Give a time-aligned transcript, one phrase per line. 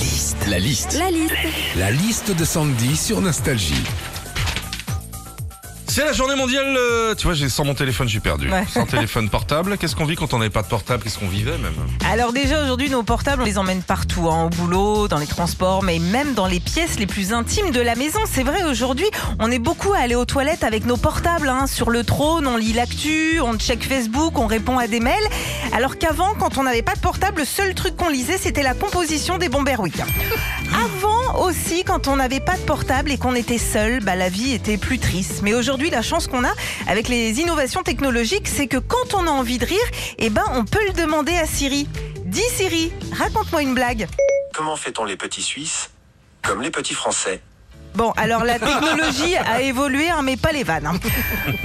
[0.00, 0.46] liste.
[0.48, 0.98] La liste.
[0.98, 1.34] La liste.
[1.76, 3.84] La liste de Sandy sur Nostalgie.
[5.92, 6.72] C'est la journée mondiale.
[6.78, 8.48] euh, tu vois, j'ai sans mon téléphone, je suis perdu.
[8.48, 8.64] Ouais.
[8.72, 11.02] Sans téléphone portable, qu'est-ce qu'on vit quand on n'avait pas de portable?
[11.02, 11.74] Qu'est-ce qu'on vivait même?
[12.08, 15.82] Alors déjà aujourd'hui nos portables on les emmène partout, hein, au boulot, dans les transports,
[15.82, 18.20] mais même dans les pièces les plus intimes de la maison.
[18.30, 19.06] C'est vrai aujourd'hui
[19.40, 21.48] on est beaucoup à aller aux toilettes avec nos portables.
[21.48, 21.66] hein.
[21.66, 25.14] Sur le trône on lit l'actu, on check Facebook, on répond à des mails.
[25.72, 28.74] Alors qu'avant quand on n'avait pas de portable, le seul truc qu'on lisait c'était la
[28.74, 29.96] composition des Bomberwick.
[30.72, 34.52] Avant aussi quand on n'avait pas de portable et qu'on était seul, bah, la vie
[34.52, 35.42] était plus triste.
[35.42, 36.52] Mais aujourd'hui la chance qu'on a
[36.86, 39.78] avec les innovations technologiques c'est que quand on a envie de rire,
[40.18, 41.88] eh ben on peut le demander à Siri.
[42.24, 44.06] Dis Siri, raconte-moi une blague.
[44.54, 45.90] Comment fait-on les petits Suisses
[46.42, 47.42] Comme les petits Français.
[47.94, 50.86] Bon, alors la technologie a évolué, hein, mais pas les vannes.
[50.86, 50.94] hein.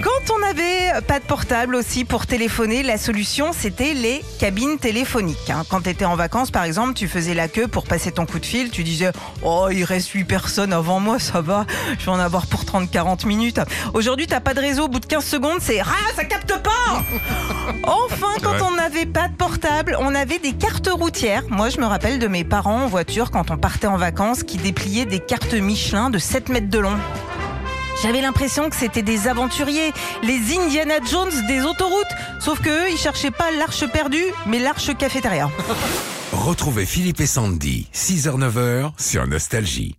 [0.03, 5.49] Quand on n'avait pas de portable aussi pour téléphoner, la solution c'était les cabines téléphoniques.
[5.49, 5.63] hein.
[5.69, 8.39] Quand tu étais en vacances, par exemple, tu faisais la queue pour passer ton coup
[8.39, 9.11] de fil, tu disais
[9.43, 11.65] Oh, il reste 8 personnes avant moi, ça va,
[11.99, 13.59] je vais en avoir pour 30-40 minutes.
[13.93, 17.03] Aujourd'hui, t'as pas de réseau, au bout de 15 secondes, c'est Ah, ça capte pas
[17.83, 21.43] Enfin, quand on n'avait pas de portable, on avait des cartes routières.
[21.49, 24.57] Moi, je me rappelle de mes parents en voiture quand on partait en vacances qui
[24.57, 26.97] dépliaient des cartes Michelin de 7 mètres de long.
[28.03, 32.05] J'avais l'impression que c'était des aventuriers, les Indiana Jones des autoroutes.
[32.39, 35.49] Sauf que eux, ils cherchaient pas l'arche perdue, mais l'arche cafétéria.
[36.33, 39.95] Retrouvez Philippe et Sandy, 6h-9h sur Nostalgie.